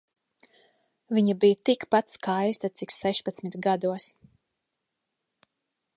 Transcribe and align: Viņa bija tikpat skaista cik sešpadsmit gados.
Viņa 1.17 1.35
bija 1.43 1.59
tikpat 1.69 2.15
skaista 2.15 2.71
cik 2.81 2.95
sešpadsmit 2.97 3.59
gados. 3.67 4.11